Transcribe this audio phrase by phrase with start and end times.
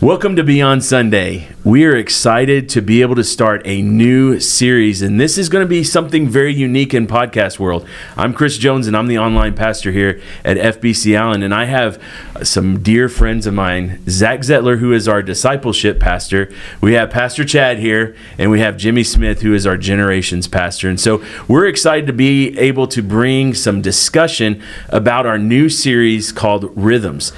[0.00, 1.48] Welcome to Beyond Sunday.
[1.64, 5.64] We are excited to be able to start a new series, and this is going
[5.64, 7.84] to be something very unique in podcast world.
[8.16, 12.00] I'm Chris Jones, and I'm the online pastor here at FBC Allen, and I have
[12.44, 16.48] some dear friends of mine, Zach Zettler, who is our discipleship pastor.
[16.80, 20.88] We have Pastor Chad here, and we have Jimmy Smith, who is our generations pastor.
[20.88, 26.30] And so we're excited to be able to bring some discussion about our new series
[26.30, 27.32] called Rhythms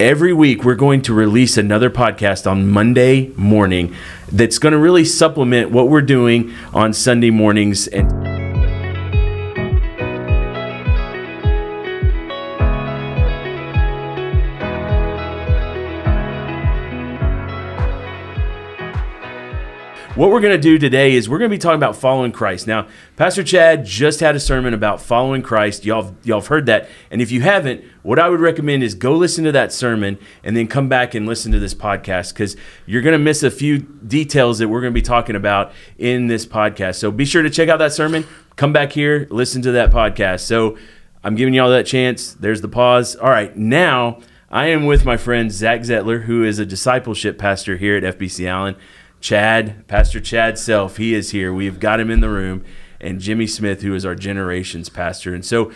[0.00, 3.94] every week we're going to release another podcast on Monday morning
[4.32, 8.29] that's going to really supplement what we're doing on Sunday mornings and
[20.20, 22.66] what we're going to do today is we're going to be talking about following Christ.
[22.66, 25.86] Now, Pastor Chad just had a sermon about following Christ.
[25.86, 26.90] Y'all, y'all have heard that.
[27.10, 30.54] And if you haven't, what I would recommend is go listen to that sermon and
[30.54, 33.78] then come back and listen to this podcast because you're going to miss a few
[33.78, 36.96] details that we're going to be talking about in this podcast.
[36.96, 38.26] So be sure to check out that sermon.
[38.56, 40.40] Come back here, listen to that podcast.
[40.40, 40.76] So
[41.24, 42.34] I'm giving y'all that chance.
[42.34, 43.16] There's the pause.
[43.16, 47.78] All right, now I am with my friend Zach Zettler, who is a discipleship pastor
[47.78, 48.76] here at FBC Allen.
[49.20, 51.52] Chad, Pastor Chad Self, he is here.
[51.52, 52.64] We've got him in the room,
[53.00, 55.34] and Jimmy Smith, who is our generations pastor.
[55.34, 55.70] And so,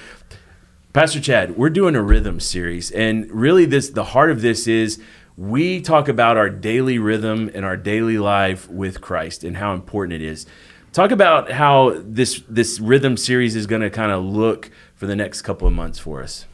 [0.93, 5.01] Pastor Chad, we're doing a rhythm series, and really, this the heart of this is
[5.37, 10.15] we talk about our daily rhythm and our daily life with Christ and how important
[10.15, 10.47] it is.
[10.93, 15.17] Talk about how this this rhythm series is going to kind of look for the
[15.17, 16.47] next couple of months for us.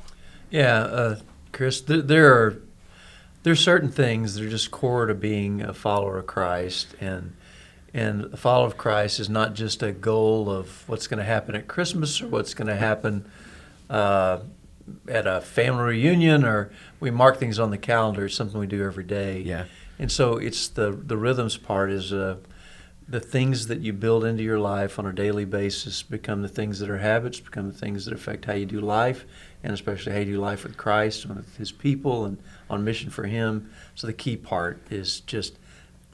[0.50, 1.20] Yeah, uh,
[1.52, 2.62] Chris, th- there are
[3.42, 7.34] there's certain things that are just core to being a follower of Christ, and
[7.92, 11.55] and a follower of Christ is not just a goal of what's going to happen
[11.55, 13.28] at Christmas or what's going to happen
[13.88, 14.41] uh,
[15.08, 18.27] at a family reunion, or we mark things on the calendar.
[18.27, 19.41] It's something we do every day.
[19.41, 19.64] Yeah.
[19.98, 22.36] And so it's the the rhythms part is uh,
[23.08, 26.78] the things that you build into your life on a daily basis become the things
[26.78, 29.26] that are habits, become the things that affect how you do life,
[29.62, 32.38] and especially how you do life with Christ and with His people and
[32.69, 33.71] on mission for Him.
[33.94, 35.59] So the key part is just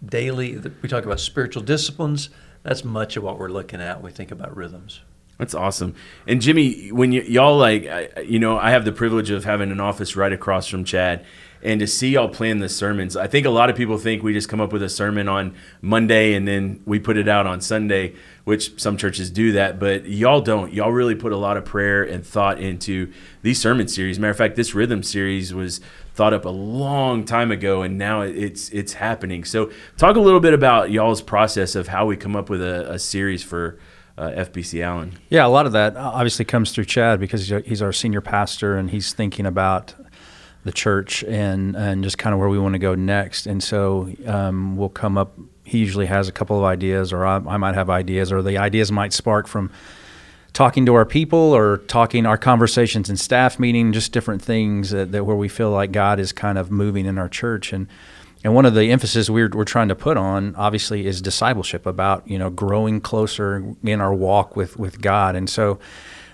[0.04, 0.56] daily.
[0.82, 2.30] We talk about spiritual disciplines.
[2.62, 5.00] That's much of what we're looking at when we think about rhythms.
[5.38, 5.94] That's awesome.
[6.26, 7.84] And Jimmy, when y- y'all like,
[8.26, 11.24] you know, I have the privilege of having an office right across from Chad,
[11.66, 13.16] and to see y'all plan the sermons.
[13.16, 15.52] I think a lot of people think we just come up with a sermon on
[15.82, 20.06] Monday and then we put it out on Sunday, which some churches do that, but
[20.06, 20.72] y'all don't.
[20.72, 23.12] Y'all really put a lot of prayer and thought into
[23.42, 24.16] these sermon series.
[24.16, 25.80] Matter of fact, this rhythm series was
[26.14, 29.42] thought up a long time ago, and now it's it's happening.
[29.42, 32.92] So, talk a little bit about y'all's process of how we come up with a,
[32.92, 33.76] a series for
[34.16, 35.18] uh, FBC Allen.
[35.30, 38.90] Yeah, a lot of that obviously comes through Chad because he's our senior pastor and
[38.90, 39.94] he's thinking about
[40.66, 43.46] the church and and just kind of where we want to go next.
[43.46, 45.38] And so um, we'll come up.
[45.64, 48.58] He usually has a couple of ideas, or I, I might have ideas, or the
[48.58, 49.70] ideas might spark from
[50.52, 55.12] talking to our people or talking our conversations in staff meeting, just different things that,
[55.12, 57.72] that, where we feel like God is kind of moving in our church.
[57.72, 57.88] And
[58.44, 62.28] and one of the emphasis we're, we're trying to put on, obviously, is discipleship about
[62.28, 65.36] you know growing closer in our walk with with God.
[65.36, 65.78] And so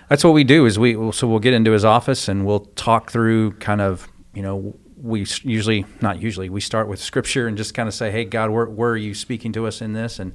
[0.09, 0.67] that's what we do.
[0.67, 4.41] Is we so we'll get into his office and we'll talk through kind of you
[4.41, 8.25] know we usually not usually we start with scripture and just kind of say, hey
[8.25, 10.33] God, where, where are you speaking to us in this and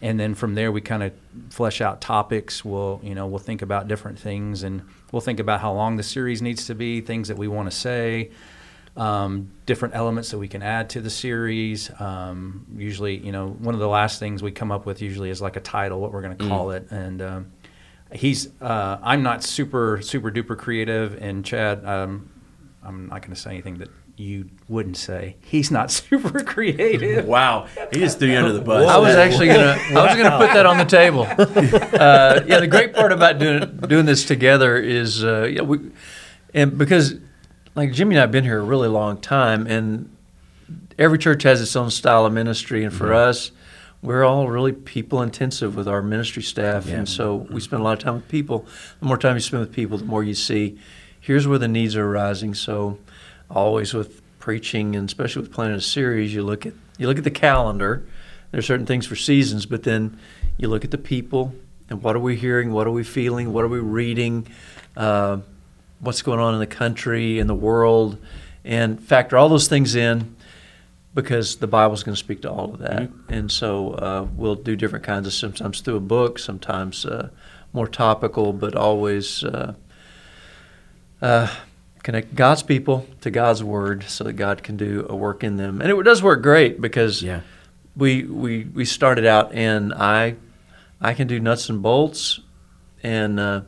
[0.00, 1.12] and then from there we kind of
[1.50, 4.82] flesh out topics we'll you know we'll think about different things and
[5.12, 7.76] we'll think about how long the series needs to be things that we want to
[7.76, 8.30] say
[8.96, 13.74] um, different elements that we can add to the series um, usually you know one
[13.74, 16.22] of the last things we come up with usually is like a title what we're
[16.22, 16.48] going to mm.
[16.48, 16.76] call mm.
[16.76, 17.52] it and um,
[18.12, 22.30] he's uh, i'm not super super duper creative and chad um,
[22.82, 25.36] i'm not going to say anything that you wouldn't say.
[25.40, 27.24] He's not super creative.
[27.26, 28.88] wow, he just threw you under the bus.
[28.88, 31.26] I was actually gonna, I was gonna put that on the table.
[31.98, 35.78] Uh, yeah, the great part about doing doing this together is, uh, yeah, we,
[36.54, 37.14] and because
[37.74, 40.14] like Jimmy and I've been here a really long time, and
[40.98, 43.30] every church has its own style of ministry, and for mm-hmm.
[43.30, 43.52] us.
[44.00, 46.98] We're all really people intensive with our ministry staff, yeah.
[46.98, 48.64] and so we spend a lot of time with people.
[49.00, 50.78] The more time you spend with people, the more you see.
[51.28, 52.54] Here's where the needs are arising.
[52.54, 52.96] So,
[53.50, 57.24] always with preaching and especially with planning a series, you look at you look at
[57.24, 58.02] the calendar.
[58.50, 60.18] There's certain things for seasons, but then
[60.56, 61.54] you look at the people
[61.90, 64.46] and what are we hearing, what are we feeling, what are we reading,
[64.96, 65.40] uh,
[66.00, 68.16] what's going on in the country, in the world,
[68.64, 70.34] and factor all those things in
[71.14, 73.02] because the Bible's going to speak to all of that.
[73.02, 73.32] Mm-hmm.
[73.34, 77.28] And so uh, we'll do different kinds of sometimes through a book, sometimes uh,
[77.74, 79.44] more topical, but always
[81.22, 81.48] uh,
[82.02, 85.80] connect God's people to God's word so that God can do a work in them.
[85.80, 87.40] And it does work great because Yeah.
[87.96, 90.36] we, we, we started out and I,
[91.00, 92.40] I can do nuts and bolts
[93.02, 93.60] and uh,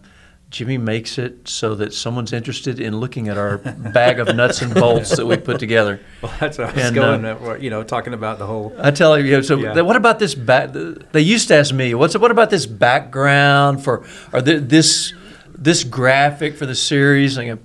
[0.50, 3.58] Jimmy makes it so that someone's interested in looking at our
[3.92, 6.00] bag of nuts and bolts that we put together.
[6.22, 7.24] Well, that's what I was And, going.
[7.24, 8.74] uh, you know, talking about the whole.
[8.78, 9.74] I tell you, you know, so Yeah.
[9.74, 10.70] th- what about this back?
[10.72, 15.14] They used to ask me, "What's what about this background for or th- this
[15.60, 17.58] this graphic for the series?" I go,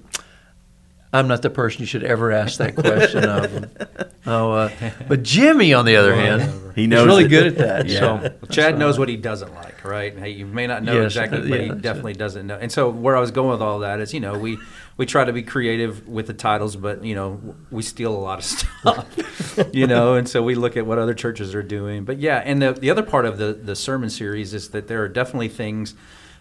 [1.14, 3.72] I'm not the person you should ever ask that question of.
[4.28, 4.72] Oh, uh,
[5.08, 7.28] but Jimmy, on the other hand, He he's knows really it.
[7.28, 7.86] good at that.
[7.88, 8.00] Yeah.
[8.00, 10.18] So Well, Chad knows what he doesn't like, right?
[10.18, 12.18] Hey, you may not know Yes, exactly, uh, but yeah, he definitely it.
[12.18, 12.58] doesn't know.
[12.60, 14.58] And so where I was going with all that is, you know, we
[14.98, 18.40] we try to be creative with the titles, but you know, we steal a lot
[18.40, 22.04] of stuff, you know, and so we look at what other churches are doing.
[22.04, 25.04] But yeah, and the the other part of the the sermon series is that there
[25.04, 25.94] are definitely things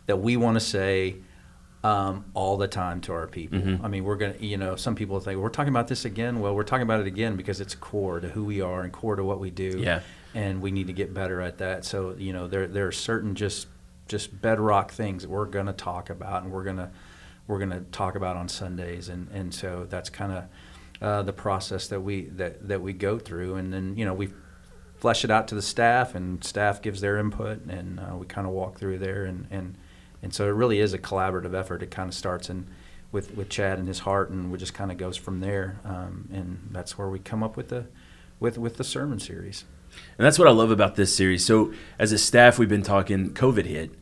[0.06, 1.16] that we want to say
[1.84, 3.58] um, all the time to our people.
[3.58, 3.84] Mm-hmm.
[3.84, 6.40] I mean, we're gonna, you know, some people think we're talking about this again.
[6.40, 9.16] Well, we're talking about it again because it's core to who we are and core
[9.16, 9.78] to what we do.
[9.78, 10.00] Yeah.
[10.34, 11.84] and we need to get better at that.
[11.84, 13.66] So you know, there there are certain just
[14.08, 16.90] just bedrock things that we're gonna talk about, and we're gonna
[17.46, 20.44] we're gonna talk about on Sundays, and and so that's kind of
[21.02, 24.30] uh, the process that we that that we go through, and then you know we
[24.96, 28.46] flesh it out to the staff, and staff gives their input, and uh, we kind
[28.46, 29.76] of walk through there, and and
[30.24, 31.82] and so it really is a collaborative effort.
[31.82, 32.66] It kind of starts in
[33.12, 36.28] with with Chad and his heart, and we just kind of goes from there, um,
[36.32, 37.86] and that's where we come up with the
[38.40, 39.64] with with the sermon series.
[40.18, 41.46] And that's what I love about this series.
[41.46, 43.34] So, as a staff, we've been talking.
[43.34, 43.92] COVID hit,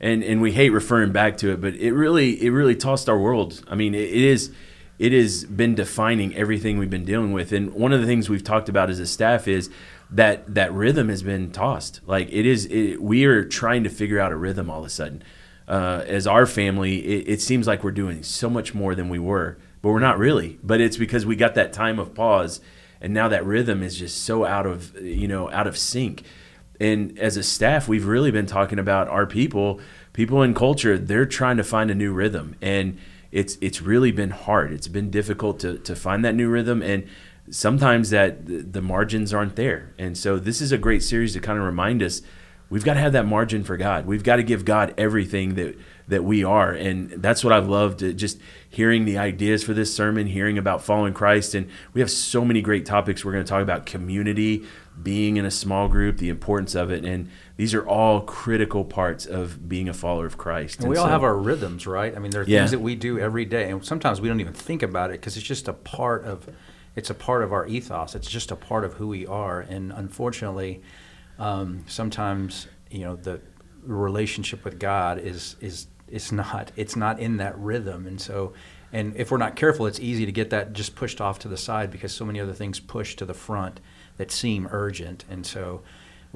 [0.00, 3.18] and and we hate referring back to it, but it really it really tossed our
[3.18, 3.62] world.
[3.68, 4.50] I mean, it, it is
[4.98, 7.52] it has been defining everything we've been dealing with.
[7.52, 9.68] And one of the things we've talked about as a staff is
[10.10, 12.00] that that rhythm has been tossed.
[12.06, 14.90] Like it is, it, we are trying to figure out a rhythm all of a
[14.90, 15.22] sudden.
[15.68, 19.18] Uh, as our family, it, it seems like we're doing so much more than we
[19.18, 20.58] were, but we're not really.
[20.62, 22.60] But it's because we got that time of pause,
[23.00, 26.22] and now that rhythm is just so out of you know out of sync.
[26.78, 29.80] And as a staff, we've really been talking about our people,
[30.12, 30.98] people in culture.
[30.98, 32.98] They're trying to find a new rhythm, and
[33.32, 34.72] it's it's really been hard.
[34.72, 37.06] It's been difficult to to find that new rhythm, and
[37.50, 39.94] sometimes that the the margins aren't there.
[39.98, 42.22] And so this is a great series to kind of remind us
[42.68, 44.06] we've got to have that margin for God.
[44.06, 45.76] We've got to give God everything that
[46.08, 48.00] that we are, and that's what I've loved.
[48.00, 52.10] uh, Just hearing the ideas for this sermon, hearing about following Christ, and we have
[52.12, 53.24] so many great topics.
[53.24, 54.64] We're going to talk about community,
[55.02, 59.26] being in a small group, the importance of it, and these are all critical parts
[59.26, 60.78] of being a follower of Christ.
[60.78, 62.14] And we And all have our rhythms, right?
[62.14, 62.60] I mean, there are Yeah.
[62.60, 65.36] things that we do every day, and sometimes we don't even think about it because
[65.36, 66.48] it's just a part of,
[66.94, 68.14] it's a part of our ethos.
[68.14, 70.82] It's just a part of who we are, and unfortunately,
[71.38, 73.40] um, sometimes you know the
[73.82, 78.52] relationship with God is is it's not it's not in that rhythm, and so.
[78.92, 81.56] And if we're not careful, it's easy to get that just pushed off to the
[81.56, 83.80] side because so many other things push to the front
[84.16, 85.24] that seem urgent.
[85.28, 85.82] And so,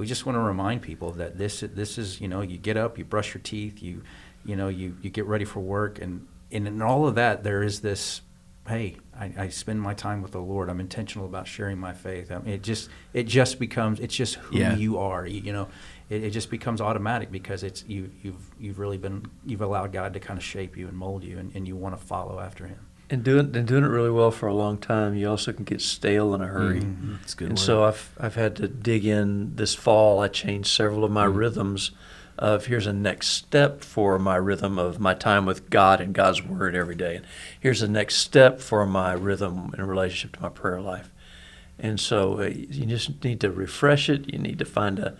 [0.00, 2.96] we just want to remind people that this this is you know you get up
[2.96, 4.03] you brush your teeth you
[4.46, 7.62] you know you, you get ready for work and, and in all of that there
[7.62, 8.23] is this
[8.68, 12.30] hey I, I spend my time with the Lord I'm intentional about sharing my faith
[12.30, 14.76] I mean, it just it just becomes it's just who Yeah.
[14.76, 15.68] you are you, you know
[16.08, 20.12] it, it just becomes automatic because it's you you've you've really been you've allowed God
[20.14, 22.66] to kind of shape you and mold you and, and you want to follow after
[22.66, 22.78] him
[23.08, 25.80] and doing and doing it really well for a long time, you also can get
[25.80, 26.80] stale in a hurry.
[26.82, 27.18] Mhm.
[27.20, 27.64] That's good and word.
[27.64, 30.20] so I've I've had to dig in this fall.
[30.20, 31.34] I changed several of my Mm.
[31.34, 31.90] rhythms.
[32.41, 36.43] Of here's a next step for my rhythm of my time with God and God's
[36.43, 37.17] Word every day.
[37.17, 37.27] And
[37.61, 41.11] here's the next step for my rhythm in relationship to my prayer life.
[41.79, 44.32] And so uh, you just need to refresh it.
[44.32, 45.19] You need to find a,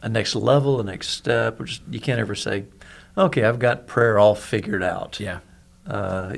[0.00, 1.60] a next level, a next step.
[1.60, 2.64] Or just, you can't ever say,
[3.16, 5.40] okay, I've got prayer all figured out yeah.
[5.86, 6.34] uh,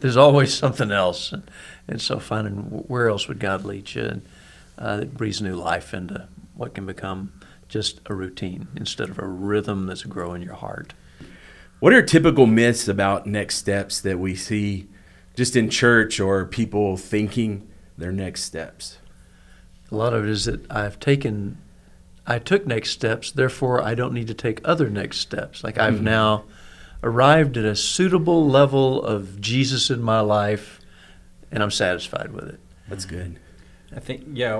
[0.00, 1.48] there's always something else, and,
[1.86, 2.54] and so finding
[2.88, 4.22] where else would God lead you, and
[4.76, 7.32] uh, breathes new life into what can become
[7.68, 10.94] just a routine instead of a rhythm that's growing your heart.
[11.80, 14.88] What are typical myths about next steps that we see
[15.36, 18.98] just in church or people thinking their next steps?
[19.90, 21.58] A lot of it is that I've taken,
[22.26, 25.62] I took next steps, therefore I don't need to take other next steps.
[25.62, 26.02] Like I've Mhm.
[26.02, 26.44] now
[27.02, 30.80] arrived at a suitable level of Jesus in my life,
[31.52, 32.60] and I'm satisfied with it.
[32.88, 33.38] That's good.
[33.94, 34.58] I think yeah,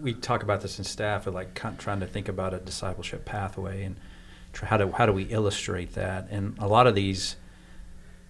[0.00, 3.82] we talk about this in staff, of like trying to think about a discipleship pathway
[3.82, 3.96] and
[4.52, 6.28] try, how do how do we illustrate that?
[6.30, 7.36] And a lot of these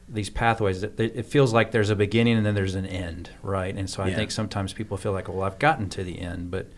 [0.08, 3.74] these pathways, it, it feels like there's a beginning and then there's an end, right?
[3.74, 4.16] And so I Yeah.
[4.16, 6.68] think sometimes people feel like, well, I've gotten to the end, but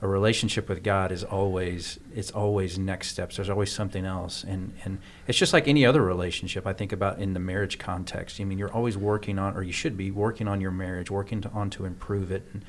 [0.00, 3.36] a relationship with God is always it's always next steps.
[3.36, 6.66] There's always something else, and and it's just like any other relationship.
[6.66, 8.40] I think about in the marriage context.
[8.40, 11.40] I mean, you're always working on, or you should be working on your marriage, working
[11.40, 12.46] to, on to improve it.
[12.52, 12.62] And,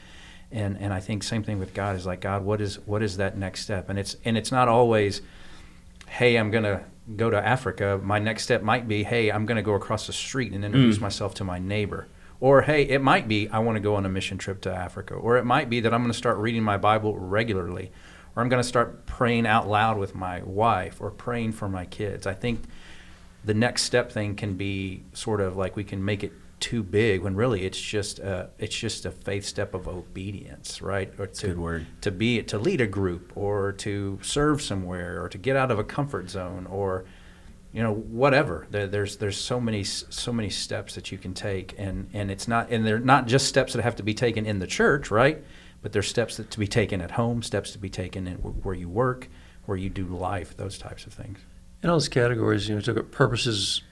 [0.51, 3.17] and and I think same thing with God is like God, what is what is
[3.17, 3.89] that next step?
[3.89, 5.21] And it's and it's not always,
[6.07, 6.85] hey, I'm gonna
[7.15, 7.99] go to Africa.
[8.01, 11.01] My next step might be, hey, I'm gonna go across the street and introduce mm.
[11.01, 12.07] myself to my neighbor.
[12.39, 15.15] Or hey, it might be I want to go on a mission trip to Africa.
[15.15, 17.91] Or it might be that I'm going to start reading my Bible regularly.
[18.35, 21.85] Or I'm going to start praying out loud with my wife or praying for my
[21.85, 22.27] kids.
[22.27, 22.61] I think
[23.43, 27.21] the next step thing can be sort of like we can make it too big
[27.21, 31.13] when really it's just a, it's just a faith step of obedience, right?
[31.19, 31.87] Or to, Good word.
[32.01, 35.79] To be to lead a group or to serve somewhere or to get out of
[35.79, 37.05] a comfort zone or
[37.73, 41.75] you know whatever there, there's there's so many so many steps that you can take
[41.77, 44.59] and and it's not and they're not just steps that have to be taken in
[44.59, 45.43] the church right
[45.81, 48.73] but there's steps that to be taken at home steps to be taken in where
[48.73, 49.27] you work
[49.65, 51.39] where you do life those types of things
[51.83, 53.83] in all those categories you know took purposes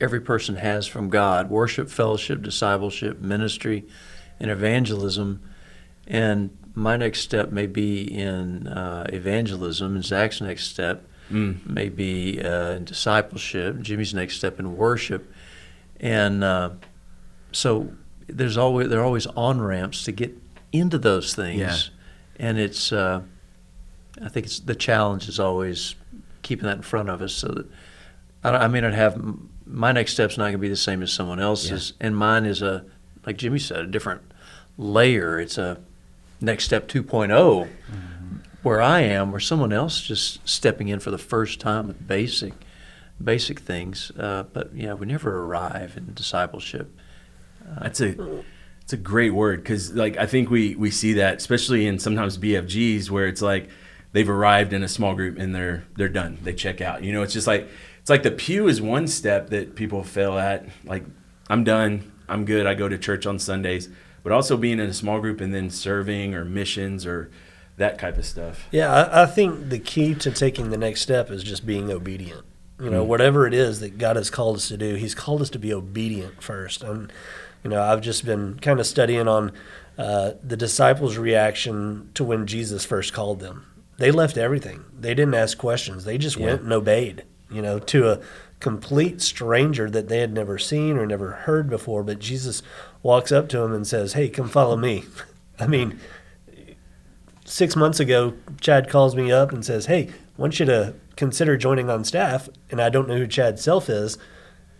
[0.00, 3.84] every person has from god worship fellowship discipleship ministry
[4.40, 5.42] and evangelism
[6.06, 11.66] and my next step may be in uh, evangelism and zach's next step mm.
[11.66, 15.32] maybe uh, in discipleship, Jimmy's next step in worship,
[15.98, 16.70] and uh,
[17.50, 17.92] so
[18.28, 20.36] there's always there are always on ramps to get
[20.72, 22.46] into those things, yeah.
[22.46, 23.22] and it's uh,
[24.22, 25.94] I think it's the challenge is always
[26.42, 27.66] keeping that in front of us so that
[28.44, 29.22] I, I may not have
[29.66, 32.06] my next step's not going to be the same as someone else's, yeah.
[32.06, 32.84] and mine is a
[33.26, 34.22] like Jimmy said a different
[34.76, 35.38] layer.
[35.38, 35.80] It's a
[36.40, 37.28] next step 2.0.
[37.28, 37.68] Mm-hmm
[38.62, 42.54] where I am, where someone else just stepping in for the first time with basic,
[43.22, 44.12] basic things.
[44.18, 46.96] Uh, but yeah, we never arrive in discipleship.
[47.64, 48.42] Uh, that's a
[48.82, 52.38] it's a great word because like I think we we see that especially in sometimes
[52.38, 53.68] BFGs where it's like
[54.12, 56.38] they've arrived in a small group and they're they're done.
[56.42, 57.02] They check out.
[57.02, 57.68] You know, it's just like
[58.02, 60.66] it's like the pew is one step that people fail at.
[60.84, 61.04] Like
[61.48, 62.12] I'm done.
[62.28, 62.66] I'm good.
[62.66, 63.88] I go to church on Sundays.
[64.24, 67.30] But also being in a small group and then serving or missions or
[67.76, 68.68] that type of stuff.
[68.70, 72.44] Yeah, I, I, think the key to taking the next step is just being obedient.
[72.80, 73.08] You know, mm.
[73.08, 75.72] whatever it is that God has called us to do, He's called us to be
[75.72, 76.82] obedient first.
[76.82, 77.12] And
[77.62, 79.52] you know, I've just been kind of studying on
[79.96, 83.66] uh, the disciples' reaction to when Jesus first called them.
[83.98, 84.84] They left everything.
[84.98, 86.04] They didn't ask questions.
[86.04, 86.46] They just yeah.
[86.46, 87.24] went and obeyed.
[87.52, 88.20] You know, to a
[88.60, 92.04] complete stranger that they had never seen or never heard before.
[92.04, 92.62] But Jesus
[93.02, 95.04] walks up to him and says, "Hey, come follow me."
[95.58, 96.00] I mean,
[97.44, 101.56] six months ago, Chad calls me up and says, "Hey, I want you to consider
[101.56, 104.16] joining on staff." And I don't know who Chad Self is.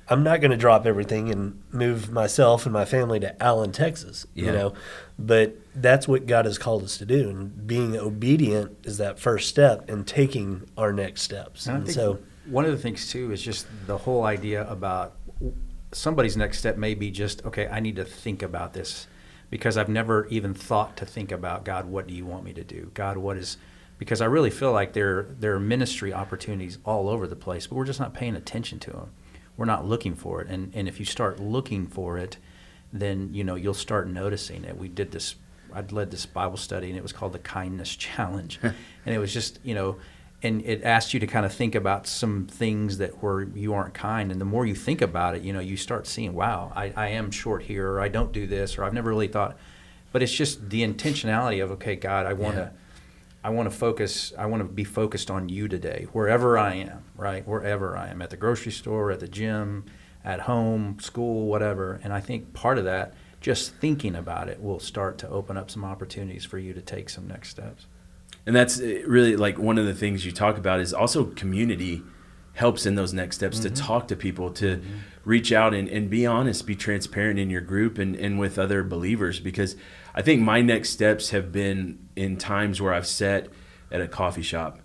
[0.09, 4.27] I'm not going to drop everything and move myself and my family to Allen, Texas.
[4.35, 4.47] Yeah.
[4.47, 4.75] You know,
[5.19, 9.49] but that's what God has called us to do, and being obedient is that first
[9.49, 11.67] step in taking our next steps.
[11.67, 15.17] And, and so, one of the things too is just the whole idea about
[15.93, 17.69] somebody's next step may be just okay.
[17.69, 19.07] I need to think about this
[19.51, 22.65] because I've never even thought to think about God, what do you want me to
[22.65, 22.91] do?
[22.95, 23.59] God, what is
[23.99, 27.77] because I really feel like there there are ministry opportunities all over the place, but
[27.77, 29.13] we're just not paying attention to them.
[29.57, 32.39] We're not looking for it, and and if you start looking for it,
[32.93, 34.77] then you know you'll start noticing it.
[34.77, 35.37] We did this.
[35.73, 39.33] I'd led this Bible study, and it was called the Kindness Challenge, and it was
[39.33, 39.99] just you know
[40.43, 43.95] and it asked you to kind of think about some things that were you aren't
[43.95, 46.93] kind and the more you think about it you know you start seeing wow i,
[46.97, 49.57] I am short here or i don't do this or i've never really thought
[50.11, 53.45] but it's just the intentionality of okay god i want to yeah.
[53.45, 57.05] i want to focus i want to be focused on you today wherever i am
[57.17, 59.85] right wherever i am at the grocery store at the gym
[60.25, 64.79] at home school whatever and i think part of that just thinking about it will
[64.79, 67.87] start to open up some opportunities for you to take some next steps
[68.47, 72.03] and that's uh, really like one of the things you talk about is also community
[72.55, 73.75] helps in those next steps mm-hmm.
[73.75, 74.99] to talk to people to mm-hmm.
[75.25, 78.83] reach out and, and be honest be transparent in your group and, and with other
[78.83, 79.41] believers.
[79.41, 79.77] Because
[80.15, 83.49] i think my next steps have been in times where i've sat
[83.91, 84.81] at a coffee shop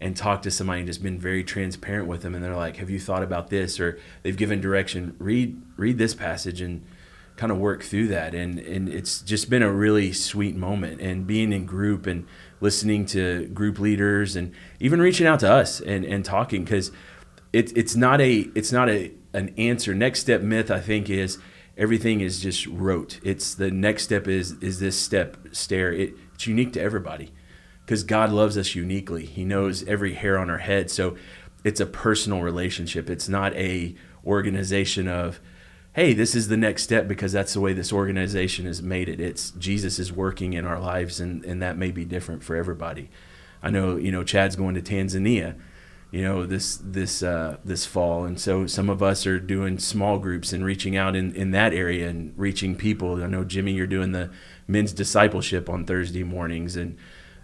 [0.00, 2.34] and talked to somebody and just been very transparent with them.
[2.34, 3.80] And they're like have you thought about this?
[3.80, 6.84] Or they've given direction read read this passage and
[7.36, 8.34] kind of work through that.
[8.34, 11.00] And and it's just been a really sweet moment.
[11.00, 12.26] And being in group and
[12.60, 16.90] listening to group leaders and even reaching out to us and, and talking because
[17.52, 19.94] it, it's not a it's not a an answer.
[19.94, 21.38] Next step myth I think is
[21.76, 23.20] everything is just rote.
[23.22, 25.92] It's the next step is is this step stair.
[25.92, 27.32] It, it's unique to everybody
[27.84, 29.24] because God loves us uniquely.
[29.24, 30.90] He knows every hair on our head.
[30.90, 31.16] So
[31.64, 33.08] it's a personal relationship.
[33.08, 33.94] It's not a
[34.26, 35.40] organization of
[35.98, 39.18] hey, this is the next step because that's the way this organization has made it.
[39.18, 43.10] It's Jesus is working in our lives, and, and that may be different for everybody.
[43.64, 45.56] I know, you know, Chad's going to Tanzania,
[46.12, 50.20] you know, this this uh, this fall, and so some of us are doing small
[50.20, 53.20] groups and reaching out in, in that area and reaching people.
[53.20, 54.30] I know Jimmy, you're doing the
[54.68, 56.96] men's discipleship on Thursday mornings, and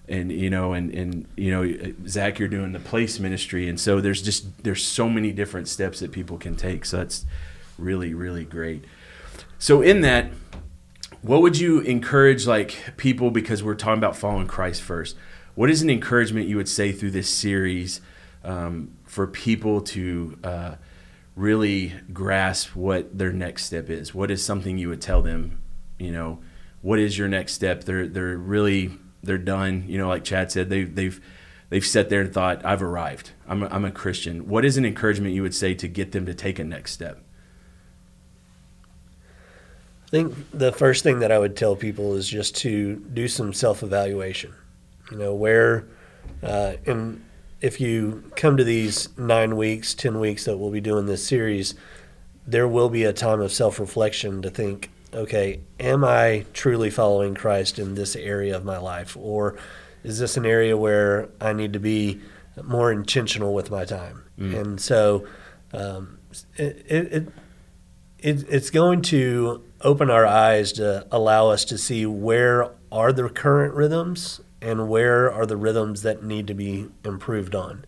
[0.09, 4.01] and you know, and and you know, Zach, you're doing the place ministry, and so
[4.01, 6.85] there's just there's so many different steps that people can take.
[6.85, 7.27] So that's
[7.79, 8.85] really really great.
[9.59, 10.31] So in that,
[11.23, 15.17] what would you encourage like people because we're talking about following Christ first?
[15.55, 18.01] What is an encouragement you would say through this series
[18.43, 20.75] um, for people to uh,
[21.35, 24.15] really grasp what their next step is?
[24.15, 25.63] What is something you would tell them?
[25.99, 26.41] You know,
[26.83, 27.85] what is your next step?
[27.85, 28.91] They're they're really
[29.23, 29.85] they're done.
[29.89, 31.21] You know, like Chad said, they they've
[31.71, 33.31] they've sat there and thought, I've arrived.
[33.49, 34.47] I'm a, I'm a Christian.
[34.49, 37.23] What is an encouragement you would say to get them to take a next step?
[40.15, 43.53] I think the first thing that I would tell people is just to do some
[43.53, 44.55] self evaluation.
[45.11, 45.87] You know, where,
[46.41, 47.25] uh, and
[47.61, 51.75] if you come to these nine weeks, 10 weeks that we'll be doing this series,
[52.47, 57.35] there will be a time of self reflection to think, okay, am I truly following
[57.35, 59.17] Christ in this area of my life?
[59.17, 59.59] Or
[60.05, 62.21] is this an area where I need to be
[62.63, 64.23] more intentional with my time?
[64.39, 64.61] Mm.
[64.61, 65.27] And so
[65.73, 66.21] um,
[66.57, 67.29] it, it,
[68.25, 73.29] it, it's going to open our eyes to allow us to see where are the
[73.29, 77.85] current rhythms and where are the rhythms that need to be improved on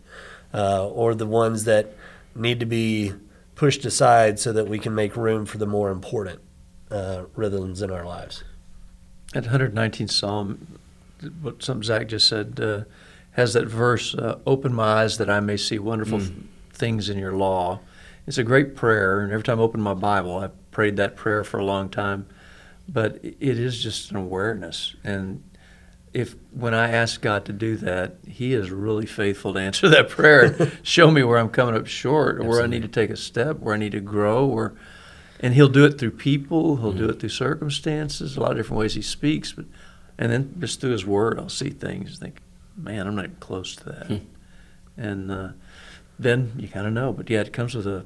[0.53, 1.95] uh, or the ones that
[2.35, 3.13] need to be
[3.55, 6.39] pushed aside so that we can make room for the more important
[6.91, 8.43] uh, rhythms in our lives.
[9.33, 10.79] At 119 Psalm,
[11.41, 12.83] what some Zach just said uh,
[13.31, 16.43] has that verse, uh, "Open my eyes that I may see wonderful mm.
[16.71, 17.79] things in your law."
[18.27, 21.43] It's a great prayer, and every time I open my Bible, I've prayed that prayer
[21.45, 22.27] for a long time.
[22.89, 25.43] But it is just an awareness, and
[26.13, 30.09] if when I ask God to do that, He is really faithful to answer that
[30.09, 30.71] prayer.
[30.83, 33.59] Show me where I'm coming up short, or where I need to take a step,
[33.59, 34.73] where I need to grow, or
[35.39, 36.77] and He'll do it through people.
[36.77, 36.99] He'll mm-hmm.
[36.99, 38.35] do it through circumstances.
[38.35, 39.65] A lot of different ways He speaks, but
[40.17, 42.17] and then just through His Word, I'll see things.
[42.19, 42.39] Think,
[42.75, 44.07] man, I'm not even close to that.
[44.07, 44.17] Hmm.
[44.97, 45.49] And uh,
[46.17, 47.13] then you kind of know.
[47.13, 48.05] But yeah, it comes with a,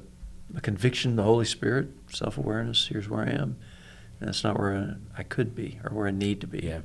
[0.56, 2.88] a conviction, the Holy Spirit, self awareness.
[2.88, 3.56] Here's where I am.
[4.20, 6.60] And that's not where I could be or where I need to be.
[6.60, 6.80] Yeah.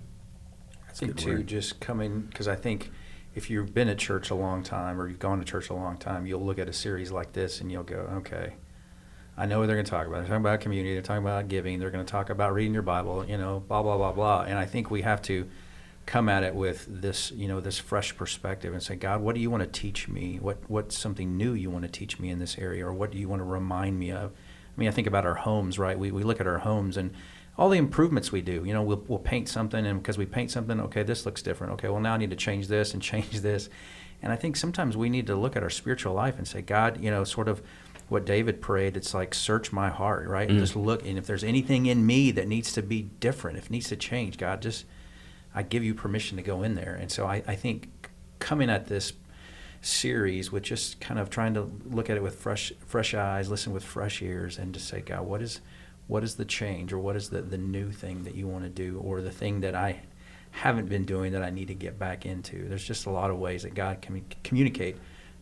[0.88, 1.48] That's think too, word.
[1.48, 2.92] just coming because I think
[3.36, 5.98] if you've been at church a long time or you've gone to church a long
[5.98, 8.56] time, you'll look at a series like this and you'll go, okay,
[9.38, 10.18] I know what they're going to talk about.
[10.18, 10.94] They're talking about community.
[10.94, 11.78] They're talking about giving.
[11.78, 13.24] They're going to talk about reading your Bible.
[13.26, 14.42] You know, blah blah blah blah.
[14.42, 15.48] And I think we have to
[16.08, 19.42] come at it with this, you know, this fresh perspective and say, God, what do
[19.42, 20.40] you want to teach me?
[20.42, 23.20] What what's something new you want to teach me in this area, or what do
[23.20, 24.32] you want to remind me of?
[24.32, 26.00] I mean, I think about our homes, right?
[26.00, 27.14] We we look at our homes and
[27.58, 28.64] all the improvements we do.
[28.66, 31.74] You know, we'll, we'll paint something, and because we paint something, okay, this looks different.
[31.74, 33.70] Okay, well, now I need to change this and change this.
[34.22, 37.00] And I think sometimes we need to look at our spiritual life and say, God,
[37.04, 37.62] you know, sort of
[38.10, 40.48] what David prayed, it's like, search my heart, right?
[40.48, 40.58] Mm.
[40.58, 43.72] Just look, and if there's anything in me that needs to be different, if it
[43.72, 44.86] needs to change, God, just,
[45.58, 46.94] I give you permission to go in there.
[46.94, 47.90] And so I, I think
[48.38, 49.14] coming at this
[49.82, 53.74] series with just kind of trying to look at it with fresh, fresh eyes, listen
[53.74, 55.62] with fresh ears, and just say, God, what is,
[56.06, 58.70] what is the change or what is the, the new thing that you want to
[58.70, 60.02] do or the thing that I
[60.52, 62.70] haven't been doing that I need to get back into.
[62.70, 64.98] There's just a lot of ways that God can communicate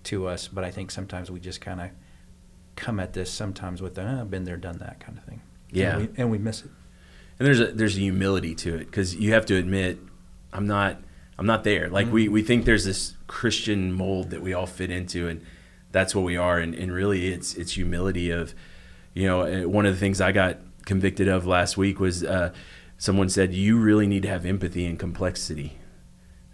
[0.05, 1.89] to us, but I think sometimes we just kind of
[2.77, 5.41] come at this sometimes with the, oh, I've been there, done that kind of thing.
[5.71, 5.97] Yeah.
[5.97, 6.71] And we, and we miss it.
[7.39, 9.99] And there's a, there's a humility to it because you have to admit,
[10.53, 11.01] I'm not,
[11.37, 11.89] I'm not there.
[11.89, 12.15] Like mm-hmm.
[12.15, 15.41] we, we think there's this Christian mold that we all fit into and
[15.91, 16.59] that's what we are.
[16.59, 18.53] And, and really it's, it's humility of,
[19.13, 22.53] you know, uh, one of the things I got convicted of last week was uh,
[22.97, 25.77] someone said you really need to have empathy and complexity.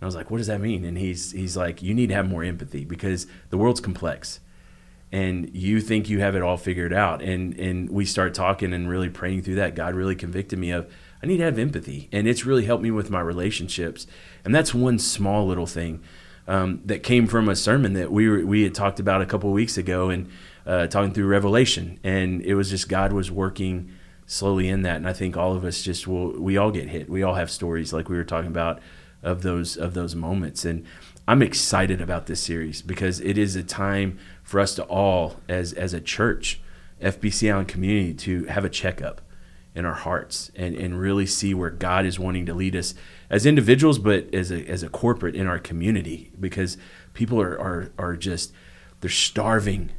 [0.02, 0.84] And I was like, what does that mean?
[0.86, 4.40] And he's he's like, you need to have more empathy because the world's complex,
[5.12, 7.22] and you think you have it all figured out.
[7.22, 9.76] And and we start talking and really praying through that.
[9.76, 12.92] God really convicted me of I need to have empathy, and it's really helped me
[12.92, 14.08] with my relationships.
[14.44, 16.02] And that's one small little thing
[16.48, 19.52] um, that came from a sermon that we were, we had talked about a couple
[19.52, 20.30] weeks ago, and
[20.66, 23.92] uh, talking through Revelation, and it was just God was working
[24.26, 27.10] slowly in that, and I think all of us just will we all get hit.
[27.10, 28.80] We all have stories like we were talking about
[29.24, 30.86] of those of those moments, and
[31.28, 35.74] I'm excited about this series because it is a time for us to all as
[35.74, 36.62] as a church,
[37.02, 39.22] FBC Allen community, to have a checkup
[39.74, 42.94] in our hearts and, and really see where God is wanting to lead us
[43.30, 46.78] as individuals, but as a, as a corporate in our community because
[47.14, 48.52] people are, are, are just,
[49.00, 49.92] they're starving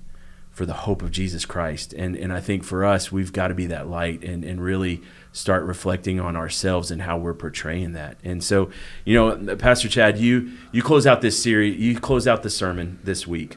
[0.52, 1.92] for the hope of Jesus Christ.
[1.94, 5.00] And and I think for us, we've got to be that light and, and really
[5.32, 8.18] start reflecting on ourselves and how we're portraying that.
[8.22, 8.70] And so,
[9.04, 12.98] you know, Pastor Chad, you you close out this series, you close out the sermon
[13.02, 13.56] this week,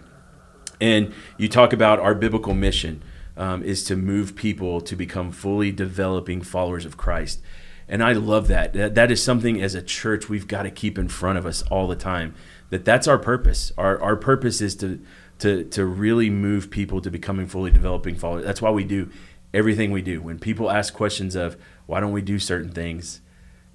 [0.80, 3.04] and you talk about our biblical mission
[3.36, 7.42] um, is to move people to become fully developing followers of Christ.
[7.88, 8.74] And I love that.
[8.74, 8.96] that.
[8.96, 11.88] That is something as a church we've got to keep in front of us all
[11.88, 12.34] the time.
[12.70, 13.72] That that's our purpose.
[13.78, 15.00] Our our purpose is to
[15.40, 18.46] to to really move people to becoming fully developing followers.
[18.46, 19.10] That's why we do
[19.54, 20.22] everything we do.
[20.22, 23.22] When people ask questions of why don't we do certain things,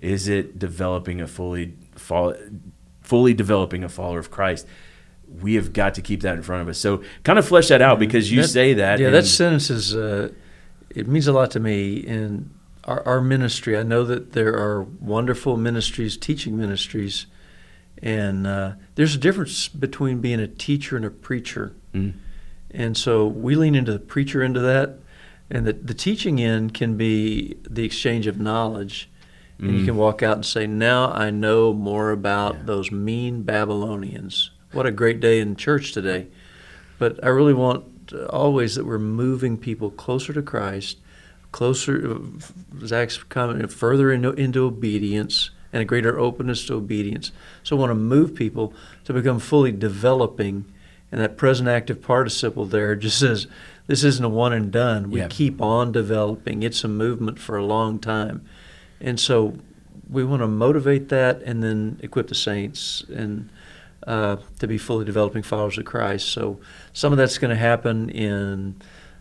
[0.00, 1.74] is it developing a fully
[3.02, 4.66] fully developing a follower of Christ?
[5.28, 6.78] We have got to keep that in front of us.
[6.78, 8.00] So kind of flesh that out mm-hmm.
[8.00, 8.98] because you that, say that.
[8.98, 10.32] Yeah, that sentence is uh,
[10.90, 12.50] it means a lot to me in
[12.84, 13.76] our, our ministry.
[13.76, 17.26] I know that there are wonderful ministries, teaching ministries
[18.02, 21.74] and uh, there's a difference between being a teacher and a preacher.
[21.94, 22.14] Mm.
[22.70, 24.98] And so we lean into the preacher into that.
[25.50, 29.10] And the, the teaching end can be the exchange of knowledge.
[29.58, 29.68] Mm.
[29.68, 29.86] And you mm.
[29.86, 32.62] can walk out and say, Now I know more about yeah.
[32.64, 34.50] those mean Babylonians.
[34.72, 36.28] What a great day in church today.
[36.98, 40.98] But I really want always that we're moving people closer to Christ,
[41.50, 47.32] closer, uh, Zach's comment, further into, into obedience and a greater openness to obedience.
[47.62, 48.72] So I want to move people
[49.04, 50.64] to become fully developing.
[51.12, 53.46] And that present active participle there just says
[53.86, 55.10] this isn't a one and done.
[55.10, 56.62] We keep on developing.
[56.62, 58.46] It's a movement for a long time.
[59.00, 59.56] And so
[60.08, 63.48] we want to motivate that and then equip the saints and
[64.06, 66.28] uh, to be fully developing followers of Christ.
[66.28, 66.60] So
[66.92, 68.76] some of that's going to happen in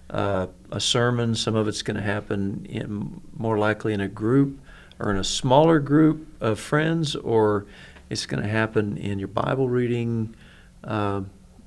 [0.10, 1.36] uh, a sermon.
[1.36, 4.60] Some of it's going to happen in more likely in a group
[5.00, 7.66] or in a smaller group of friends, or
[8.10, 10.36] it's going to happen in your Bible reading.
[10.84, 11.22] Uh,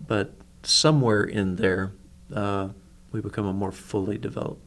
[0.06, 1.92] but somewhere in there,
[2.34, 2.68] uh,
[3.10, 4.60] we become a more fully developed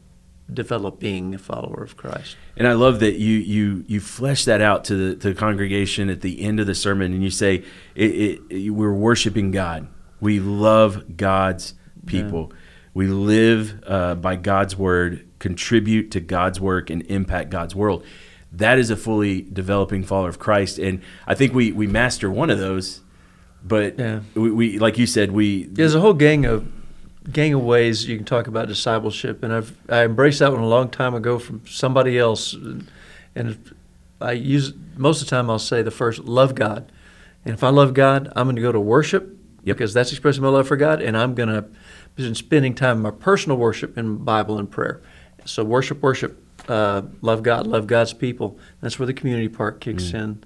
[0.52, 2.36] developing follower of Christ.
[2.56, 6.08] And I love that you you you flesh that out to the to the congregation
[6.08, 9.88] at the end of the sermon, and you say it, it, we're worshiping God.
[10.20, 11.74] We love God's
[12.06, 12.50] people.
[12.50, 12.58] Yeah.
[12.94, 18.04] We live uh, by God's word, contribute to God's work, and impact God's world
[18.56, 20.78] that is a fully developing follower of Christ.
[20.78, 23.02] And I think we we master one of those,
[23.62, 24.20] but yeah.
[24.34, 26.66] we, we like you said we there's a whole gang of
[27.32, 30.68] gang of ways you can talk about discipleship, and I've I embraced that one a
[30.68, 32.88] long time ago from somebody else, and,
[34.18, 36.90] I use most of the time I'll say the first love God,
[37.44, 39.76] and if I love God, I'm going to go to worship yep.
[39.76, 41.66] because that's expressing my love for God, and I'm going to
[42.14, 45.02] be spending time in my personal worship in Bible and prayer.
[45.44, 48.58] So worship, worship, uh, love God, love God's people.
[48.80, 50.14] That's where the community part kicks mm.
[50.14, 50.44] in.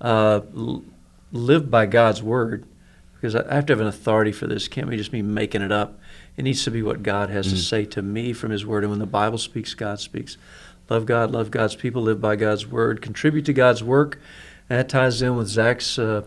[0.00, 0.84] Uh, l-
[1.32, 2.64] live by God's word,
[3.14, 4.68] because I have to have an authority for this.
[4.68, 5.98] Can't we just be making it up.
[6.36, 7.50] It needs to be what God has mm.
[7.50, 8.84] to say to me from His word.
[8.84, 10.36] And when the Bible speaks, God speaks.
[10.88, 14.18] Love God, love God's people, live by God's word, contribute to God's work.
[14.70, 16.22] And that ties in with Zach's uh,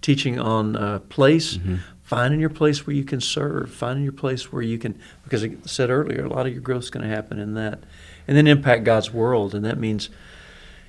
[0.00, 1.56] teaching on uh, place.
[1.56, 1.76] Mm-hmm.
[2.08, 5.50] Finding your place where you can serve, finding your place where you can, because I
[5.66, 7.80] said earlier, a lot of your growth is going to happen in that
[8.26, 9.54] and then impact God's world.
[9.54, 10.08] And that means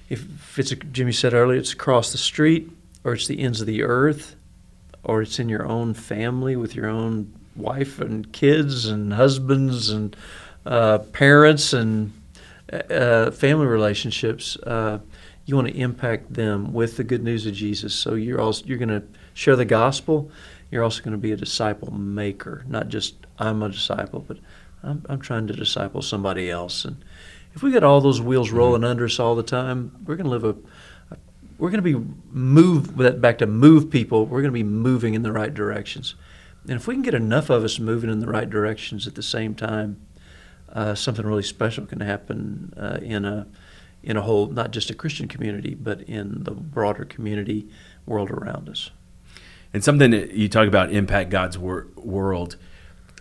[0.07, 2.71] if it's, a, Jimmy said earlier, it's across the street,
[3.03, 4.37] or it's the ends of the earth,
[5.03, 10.15] or it's in your own family with your own wife and kids and husbands and
[10.65, 12.13] uh, parents and
[12.71, 14.55] uh, family relationships.
[14.55, 14.99] Uh,
[15.45, 17.93] you want to impact them with the good news of Jesus.
[17.93, 19.03] So you're also you're going to
[19.33, 20.31] share the gospel.
[20.71, 24.37] You're also going to be a disciple maker, not just I'm a disciple, but
[24.83, 26.85] I'm, I'm trying to disciple somebody else.
[26.85, 27.03] And
[27.53, 28.57] if we get all those wheels mm-hmm.
[28.57, 28.91] rolling mm-hmm.
[28.91, 30.55] under us all the time, we're going to live a,
[31.13, 31.17] a
[31.57, 34.25] we're going to be move that back to move people.
[34.25, 36.15] We're going to be moving in the right directions,
[36.63, 39.23] and if we can get enough of us moving in the right directions at the
[39.23, 39.99] same time,
[40.71, 43.47] uh, something really special can happen uh, in a
[44.03, 47.67] in a whole not just a Christian community, but in the broader community
[48.05, 48.91] world around us.
[49.73, 52.55] And something that you talk about impact God's wor- world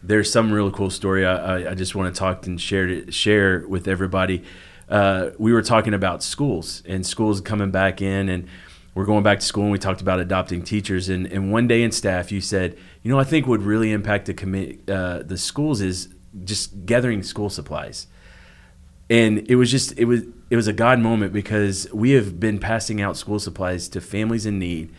[0.03, 3.67] there's some really cool story I, I just want to talk and share to, share
[3.67, 4.45] with everybody.
[4.89, 8.49] Uh, we were talking about schools and schools coming back in and
[8.95, 11.09] we're going back to school and we talked about adopting teachers.
[11.09, 14.27] And, and one day in staff you said you know I think would really impact
[14.27, 16.09] the commi- uh, the schools is
[16.45, 18.07] just gathering school supplies.
[19.11, 22.59] And it was just it was it was a God moment because we have been
[22.59, 24.93] passing out school supplies to families in need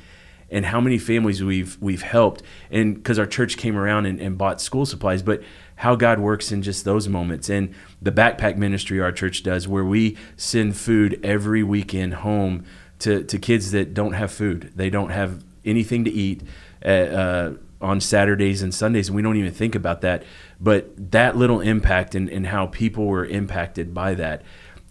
[0.52, 4.38] and how many families we've we've helped and because our church came around and, and
[4.38, 5.42] bought school supplies but
[5.78, 9.86] how god works in just those moments and the backpack ministry our church does where
[9.86, 12.66] we send food every weekend home
[13.00, 16.42] to, to kids that don't have food they don't have anything to eat
[16.86, 20.24] uh, uh, on Saturdays and Sundays, and we don't even think about that.
[20.60, 24.42] But that little impact and, and how people were impacted by that.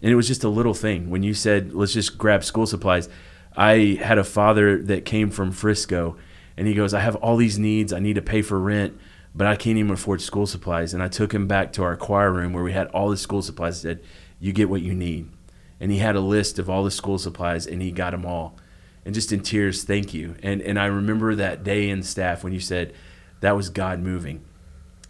[0.02, 1.10] And it was just a little thing.
[1.10, 3.08] When you said, let's just grab school supplies,
[3.58, 6.16] I had a father that came from Frisco,
[6.56, 7.92] and he goes, I have all these needs.
[7.92, 8.98] I need to pay for rent,
[9.34, 10.94] but I can't even afford school supplies.
[10.94, 13.42] And I took him back to our choir room where we had all the school
[13.42, 13.80] supplies.
[13.80, 14.04] I said,
[14.40, 15.30] You get what you need.
[15.80, 18.56] And he had a list of all the school supplies, and he got them all
[19.08, 20.34] and just in tears, thank you.
[20.42, 22.92] And and I remember that day in staff when you said
[23.40, 24.44] that was God moving.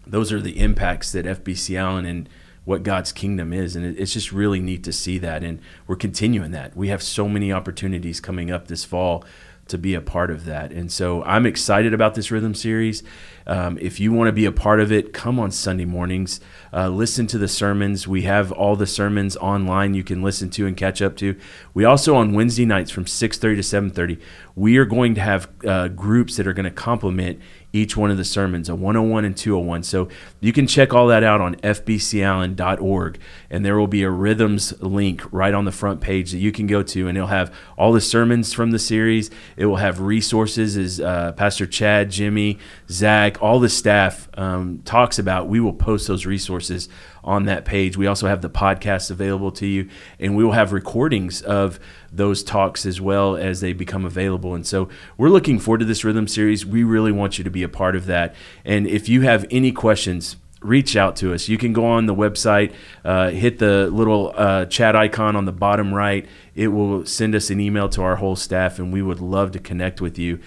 [0.06, 2.28] Those are the impacts that FBC Allen and
[2.68, 5.42] what God's kingdom is, and it's just really neat to see that.
[5.42, 6.76] And we're continuing that.
[6.76, 9.24] We have so many opportunities coming up this fall
[9.68, 10.70] to be a part of that.
[10.70, 13.02] And so I'm excited about this rhythm series.
[13.46, 16.40] Um, if you want to be a part of it, come on Sunday mornings.
[16.70, 18.06] Uh, listen to the sermons.
[18.06, 21.36] We have all the sermons online you can listen to and catch up to.
[21.72, 24.18] We also on Wednesday nights from 6:30 to 7:30,
[24.54, 27.40] we are going to have uh, groups that are going to complement
[27.72, 29.82] each one of the sermons, a 101 and 201.
[29.82, 30.08] So
[30.40, 33.18] you can check all that out on fbcallen.org,
[33.50, 36.66] and there will be a rhythms link right on the front page that you can
[36.66, 39.30] go to, and it'll have all the sermons from the series.
[39.56, 45.18] It will have resources as uh, Pastor Chad, Jimmy, Zach, all the staff um, talks
[45.18, 45.48] about.
[45.48, 46.88] We will post those resources
[47.28, 47.96] on that page.
[47.96, 49.88] We also have the podcast available to you,
[50.18, 51.78] and we will have recordings of
[52.10, 54.54] those talks as well as they become available.
[54.54, 54.88] And so
[55.18, 56.64] we're looking forward to this rhythm series.
[56.64, 58.34] We really want you to be a part of that.
[58.64, 61.48] And if you have any questions, reach out to us.
[61.48, 62.72] You can go on the website,
[63.04, 66.26] uh, hit the little uh, chat icon on the bottom right.
[66.54, 69.58] It will send us an email to our whole staff, and we would love to
[69.58, 70.40] connect with you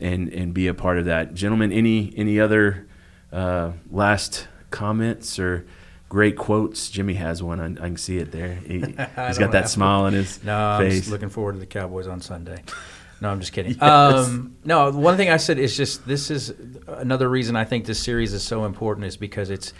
[0.00, 1.34] and and be a part of that.
[1.34, 2.86] Gentlemen, any any other
[3.32, 5.66] uh, last comments or
[6.08, 6.90] great quotes.
[6.90, 7.60] Jimmy has one.
[7.60, 8.54] I, I can see it there.
[8.54, 8.80] He,
[9.14, 11.06] has got that smile on his no, face.
[11.06, 12.62] I'm looking forward to the Cowboys on Sunday.
[13.20, 13.72] No, I'm just kidding.
[13.72, 13.82] Yes.
[13.82, 16.54] Um, no, one thing I said is just this is
[16.86, 19.72] another reason I think this series is so important is because it's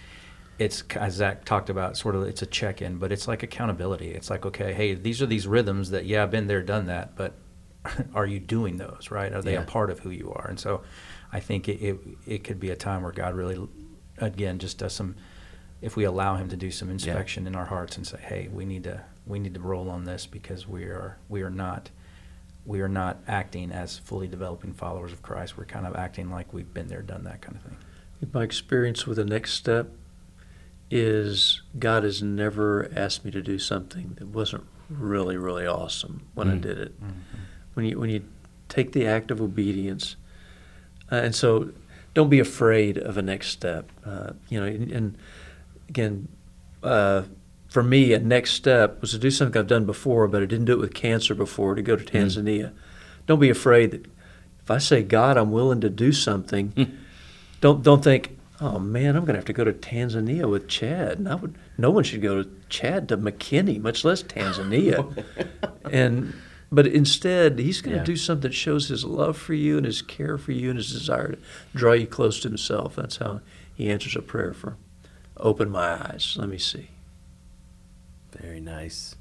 [0.58, 4.10] it's as Zach talked about, sort of it's a check-in, but it's like accountability.
[4.10, 7.14] It's like okay, hey, these are these rhythms that yeah, I've been there, done that,
[7.14, 7.34] but
[8.14, 9.32] are you doing those right?
[9.32, 9.62] Are they yeah.
[9.62, 10.48] a part of who you are?
[10.48, 10.82] And so
[11.32, 13.68] I think it, it it could be a time where God really,
[14.18, 15.14] again, just does some
[15.80, 17.50] if we allow him to do some inspection yeah.
[17.50, 20.26] in our hearts and say, "Hey, we need to we need to roll on this
[20.26, 21.90] because we are we are not
[22.66, 25.56] we are not acting as fully developing followers of Christ.
[25.56, 27.76] We're kind of acting like we've been there, done that kind of thing."
[28.32, 29.90] My experience with the next step
[30.90, 36.48] is God has never asked me to do something that wasn't really really awesome when
[36.48, 36.56] mm-hmm.
[36.56, 37.00] I did it.
[37.00, 37.20] Mm-hmm.
[37.74, 38.24] When you when you
[38.68, 40.16] take the act of obedience,
[41.12, 41.70] uh, and so
[42.14, 43.92] don't be afraid of a next step.
[44.04, 45.18] Uh, you know, and, and
[45.88, 46.28] again,
[46.82, 47.22] uh,
[47.68, 50.64] for me, a next step was to do something I've done before, but I didn't
[50.66, 52.10] do it with cancer before, to go to mm.
[52.10, 52.70] Tanzania.
[52.70, 52.72] Mm.
[53.26, 54.06] Don't be afraid that
[54.62, 56.96] if I say, God, I'm willing to do something, mm.
[57.60, 61.18] don't, don't think, oh man, I'm going to have to go to Tanzania with Chad.
[61.18, 65.24] And I would, no one should go to Chad to McKinney, much less Tanzania.
[65.92, 66.34] and
[66.70, 68.04] but instead, he's going to yeah.
[68.04, 70.92] do something that shows his love for you and his care for you and his
[70.92, 71.38] desire to
[71.74, 72.96] draw you close to himself.
[72.96, 73.40] That's how
[73.74, 74.76] he answers a prayer for
[75.38, 76.36] open my eyes.
[76.38, 76.88] Let me see.
[78.32, 79.16] Very nice.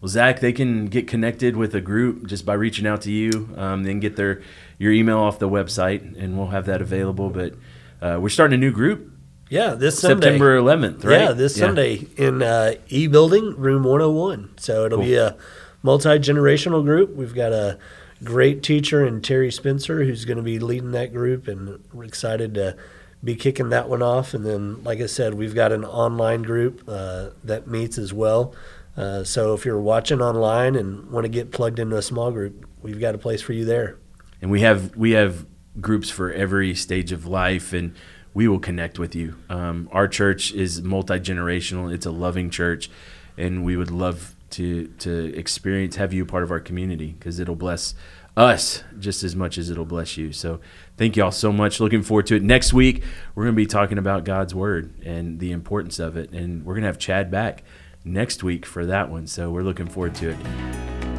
[0.00, 3.48] Well, Zach, they can get connected with a group just by reaching out to you.
[3.56, 4.42] Um, then get their
[4.78, 7.30] your email off the website, and we'll have that available.
[7.30, 7.54] But
[8.00, 9.12] uh, we're starting a new group.
[9.48, 11.20] Yeah, this Sunday, September 11th, right?
[11.20, 11.66] Yeah, this yeah.
[11.66, 14.58] Sunday in uh, E Building, room 101.
[14.58, 15.06] So it'll cool.
[15.06, 15.36] be a
[15.82, 17.14] multi generational group.
[17.14, 17.78] We've got a
[18.24, 22.54] great teacher in Terry Spencer who's going to be leading that group, and we're excited
[22.54, 22.76] to
[23.22, 24.34] be kicking that one off.
[24.34, 28.54] And then, like I said, we've got an online group uh, that meets as well.
[28.96, 32.66] Uh, so if you're watching online and want to get plugged into a small group,
[32.82, 33.98] we've got a place for you there.
[34.40, 35.46] And we have we have
[35.80, 37.94] groups for every stage of life, and
[38.32, 39.36] we will connect with you.
[39.48, 42.90] Um, our church is multi generational; it's a loving church,
[43.36, 47.56] and we would love to to experience have you part of our community because it'll
[47.56, 47.94] bless
[48.36, 50.32] us just as much as it'll bless you.
[50.32, 50.60] So
[50.96, 51.80] thank you all so much.
[51.80, 52.42] Looking forward to it.
[52.42, 53.02] Next week,
[53.34, 56.30] we're going to be talking about God's word and the importance of it.
[56.32, 57.64] And we're going to have Chad back
[58.04, 59.26] next week for that one.
[59.26, 61.15] So we're looking forward to it.